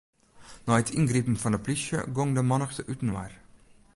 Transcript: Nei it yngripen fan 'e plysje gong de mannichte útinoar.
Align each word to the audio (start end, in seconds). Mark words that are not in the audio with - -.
Nei 0.65 0.79
it 0.81 0.93
yngripen 0.99 1.39
fan 1.41 1.55
'e 1.55 1.59
plysje 1.65 1.99
gong 2.15 2.31
de 2.35 2.41
mannichte 2.45 2.81
útinoar. 2.91 3.31